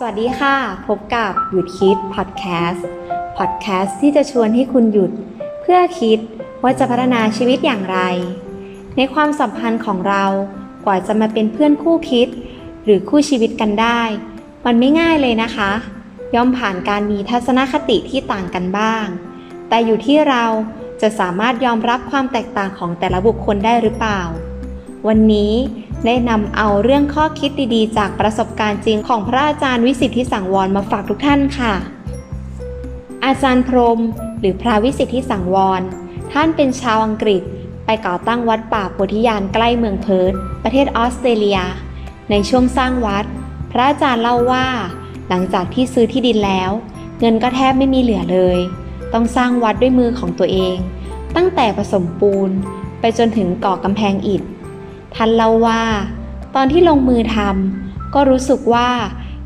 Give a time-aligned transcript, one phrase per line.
[0.00, 0.56] สวัสดีค่ะ
[0.86, 2.86] พบกับหยุดคิดพอดแคสต์
[3.36, 5.10] พอดแคสต์ที่จะชวนให้คุณหยุด
[5.60, 6.18] เพื่อคิด
[6.62, 7.98] ว่าจะพัฒนาชีวิตอย่างไร
[8.96, 10.24] ในความสัมพันธ์ของเรา
[10.84, 12.28] กว่าจะมาเป็นเพื่อนคู่คิด
[12.84, 14.00] หรือคู่ชีวิตกันได้
[14.64, 15.70] มันไม่ง่ายเลยนะคะ
[16.34, 19.06] ย่อมผ่านการมีทัศนคติที่ต่างกันบ้าง
[19.68, 20.44] แต่อยู่ที่เรา
[21.02, 24.20] จะสามารถยอมรับความแตกต่างของแต่ละบุคคลได้หรือเปล่า
[25.08, 25.52] วันนี้
[26.04, 31.74] ได้นำเอาเรื่องข้อคิดดีๆ จากประสบการณ์จริงของพระอาจารย์วิสิทธิสังวรมาฝากทุกท่านค่ะ
[33.24, 34.00] อาจารย์พรม
[34.40, 35.82] หรือพระวิสิทธิสังวร
[36.32, 37.42] ท่านเป็นชาวอังกฤษ
[37.84, 40.32] ไปก่อตั้งวัดป่าโพธิญาณใกล้เมืองเพิร์ธ
[40.62, 41.60] ประเทศออสเตรเลีย
[42.30, 43.24] ในช่วงสร้างวัด
[43.72, 44.66] พระอาจารย์เล่าว่า
[45.28, 46.70] หลังจากที่ซื้อที่ดินแล้ว
[47.20, 48.58] เงินก็แทบไม่มีเหลือเลย
[49.12, 50.76] ต้องสร้างวัดด้วยมือของตัวเอง
[51.36, 52.50] ตั้งแต่ผสมปูน
[53.00, 54.42] ไปจนถึงก่อกำแพงอิฐ
[55.16, 55.82] ท่านเล่าว่า
[56.54, 58.88] ตอนที่ลงมือทำก็รู้สึกว่า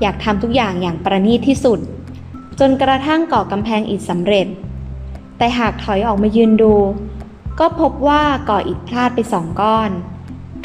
[0.00, 1.78] อยากทำทุกอย่างอย่างประณีตที่สุด
[2.60, 4.46] จนกระทั่งก่อกำแพงอิฐสำเร็จ
[5.38, 6.74] แต่หากถอยออกมายืนดู
[7.58, 9.90] ก็พบว่าก่ออิฐพลาดไปสองก้อน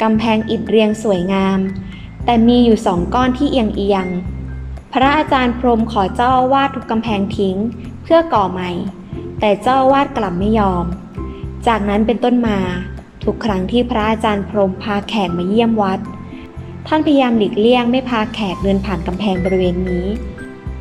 [0.02, 1.58] กำแพงอิฐเรียงสวยงาม
[2.24, 4.06] แต่มีอยู่สองก้อนที่เอียงเอียง
[4.92, 7.56] พระอาจารย์พรหมขอเจ้าวาสทุกกำแพงทิ้ง
[8.02, 8.70] เพื่อก่อใหม่
[9.40, 10.84] แต่เจ้าวาสกลับไม่ยอม
[11.66, 12.58] จากนั้นเป็นต้นมา
[13.24, 16.00] ทุกครั้งที่พระอาจารย์พรมพาแขกมาเยี่ยมวัด
[16.86, 20.06] ท่านพยายามหลีกเลี่ยงไม่พาแขกเดินผ่านกำแพงบริเวณนี้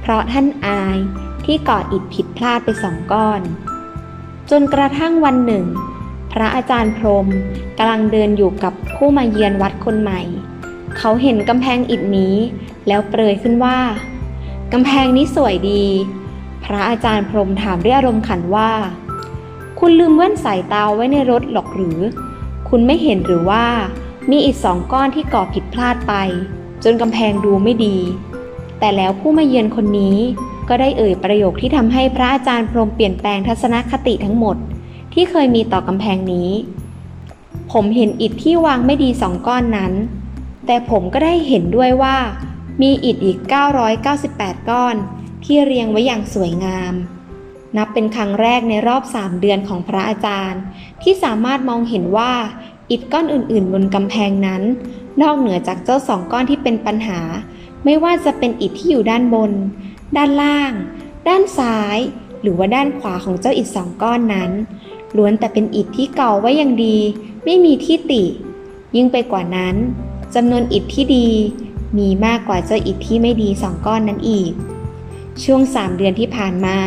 [0.02, 0.98] เพราะท่านอาย
[1.46, 3.42] ที่ก่ออิฐผิดพลาดไปสองก้อน
[4.52, 5.66] จนกระทั่งวันหนึ่ง
[6.32, 7.28] พระอาจารย์พรม
[7.78, 10.22] กำลังเดินอยู่กับผู้มาเยือนวัดคนใหม่
[10.98, 12.36] เขาเห็นกำแพงอิฐนี้
[12.88, 13.80] แล้วเปรยขึ้นว่า
[14.74, 15.84] กำแพงนี้สวยดี
[16.66, 18.72] พระอาจารย์พรมถามด้วยอารมณ์ขันว่า
[19.80, 22.00] คุณลืมแว่นสายตาไว้ในรถหรอกหรือ
[22.76, 23.66] คุณไม่เห็นหรือว่า
[24.32, 26.14] มีอีกสองก้อนที่ก่อผิดพลาดไป
[26.84, 27.98] จนกำแพงดูไม่ดี
[28.80, 30.18] แต่แล้วผู้มาเยือนคนนี้
[30.70, 34.58] ก็ได้เอ่ยประโยคที่ทำให้พระอาจารย์พรมเปลี่ยนแปลงทัศนคติทั้งหมด
[35.14, 36.50] ที่เคยมีต่อกำแพงนี้
[37.72, 39.94] ผมเห็นอิฐที่วางไม่ดีสองก้อนนั้น
[40.66, 42.18] แต่ผมก็ได้เห็นด้วยว่า
[42.82, 43.38] มีอิฐอีก
[44.04, 44.96] 998 ก้อน
[45.46, 46.94] ที่เรียงไว้อย่างสวยงาม
[47.78, 50.62] นับเป็นครั้งแรกในรอบ 3 เดือนของพระอาจารย์
[51.02, 52.34] ที่สามารถมองเห็นว่า
[52.92, 54.62] อิฐก้อนอื่น ๆ บนกำแพงนั้น
[55.22, 57.20] นอกเหนือจากเจ้าสองก้อนที่เป็นปัญหา
[57.86, 59.52] ไม่ว่าจะเป็นอิฐที่อยู่ด้านบน
[60.18, 60.74] ด้านล่าง
[61.28, 61.98] ด้านซ้าย
[62.42, 64.52] หรือว่าด้านขวาของเจ้าอิฐสองก้อนนั้น
[65.18, 66.98] ล้วนแต่เป็นอิฐที่เก่าไว้อย่างดี
[67.46, 68.24] ไม่มีที่ติ
[68.96, 69.76] ยิ่งไปกว่านั้น
[70.36, 71.30] จำนวนอิฐที่ดี
[71.98, 74.52] มีมากกว่าเจ้าอิฐที่ไม่ดีสองก้อนนั้นอีก
[75.44, 76.78] ช่วงสามเดือนที่ผ่านมา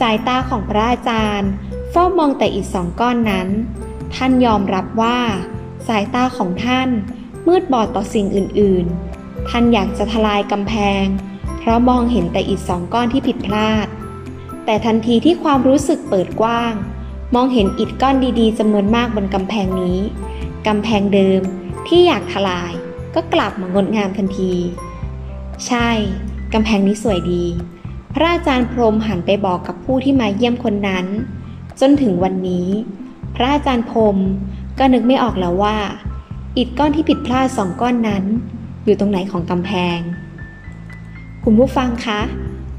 [0.00, 1.50] สายตาของพระอาจารย์
[1.90, 3.48] เฝ้ามองแต่อิฐสองก้อนนั้น
[4.14, 5.18] ท่านยอมรับว่า
[5.88, 6.88] สายตาของท่าน
[7.46, 11.04] มืดบอดต่อสิ่งอื่นๆ ท่านอยากจะทลายกำแพง
[11.58, 13.86] เพราะมองเห็นแต่อิฐสองก้อนที่ผิดพลาด
[14.64, 16.74] แต่ทันทีที่ความรู้สึกเปิดกว้าง
[17.34, 19.98] มองเห็นอิฐก้อนดีๆจำนวนมากบนกำแพงนี้
[20.66, 21.40] กำแพงเดิม
[21.86, 22.72] ที่อยากทลาย
[23.14, 24.52] ก็กลับมางดงามทันที
[25.66, 25.88] ใช่
[26.52, 27.44] กำแพงนี้สวยดี
[28.14, 31.06] พระอาจารย์พรมหันไปบอกกับผู้ที่มาเยี่ยมคนนั้น
[31.80, 32.68] จนถึงวันนี้
[33.34, 34.18] พระอาจารย์พรม
[34.78, 35.78] ก็นึกไม่ออกแล้วว่า
[36.56, 38.24] อิฐก้อนที่ผิดพลาดสองก้อนนั้น
[38.84, 39.98] อยู่ตรงไหนของกำแพง
[41.44, 42.20] คุณผู้ฟังคะ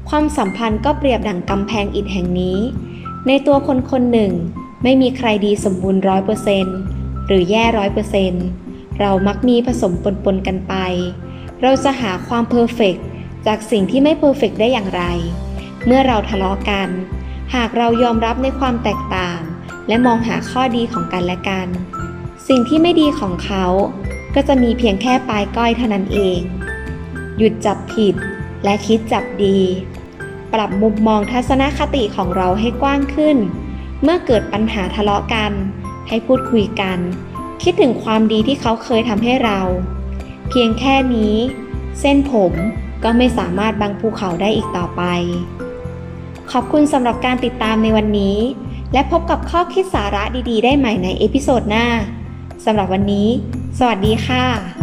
[0.08, 2.58] ความสัมพันธ์ก็เปรียบดั่งกำแพงอิฐแห่งนี้
[3.26, 4.32] ในตัวคนคนหนึ่ง
[4.82, 6.78] ไม่มีใครดีสมบูรณ์ร้อยเปอร์เซนต์
[7.26, 8.44] หรือแย่ร้อยเปอร์เซนต์
[9.00, 10.74] เรามักมีผสมปนปนกันไป
[11.62, 13.04] เราจะหาความ perfect
[13.46, 15.02] จากสิ่งที่ไม่ perfect ได้อย่างไร
[15.86, 16.88] เมื่อเราทะเลาะกัน
[17.54, 19.40] หากเรายอมรับในความแตกต่าง
[19.88, 21.68] และมองหาข้อดีของกันและกัน
[22.48, 23.66] สิ่งที่ไม่ดีของเขา
[24.34, 26.40] ก็จะมีเพียงแค่ปลายก้อยเท่านั้นเอง
[27.38, 28.14] หยุดจับผิด
[28.64, 29.58] และคิดจับดี
[30.52, 33.36] ปรับมุมมองทัศนคติของเราให้กว้างขึ้น
[34.02, 35.52] เมื่อเกิดปัญหาทะเลาะกัน
[36.08, 36.98] ให้พูดคุยกัน
[37.62, 39.60] คิดถึงความดีที่เขาเคยทำให้เรา
[40.48, 41.34] เพียงแค่นี้
[42.00, 42.52] เส้นผม
[43.04, 45.02] ก็ไม่สามารถบังภูเขาได้อีกต่อไป
[46.50, 48.38] ขอบคุณสำหรับการติดตามในวันนี้
[48.92, 51.86] และพบกับข้อคิดสาระดีๆ ได้ใหม่ใน episode หน้า
[52.64, 53.28] สำหรับวันนี้
[53.78, 54.73] สวัสดีค่ะ